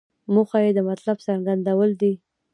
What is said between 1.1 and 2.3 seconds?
څرګندول دي.